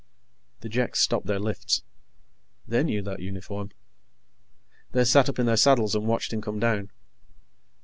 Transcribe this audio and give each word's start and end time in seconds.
The 0.61 0.67
Jeks 0.69 0.99
stopped 0.99 1.27
their 1.27 1.37
lifts. 1.37 1.83
They 2.67 2.81
knew 2.81 3.03
that 3.03 3.19
uniform. 3.21 3.69
They 4.93 5.03
sat 5.05 5.29
up 5.29 5.37
in 5.37 5.45
their 5.45 5.55
saddles 5.57 5.93
and 5.93 6.07
watched 6.07 6.33
him 6.33 6.41
come 6.41 6.57
down. 6.59 6.89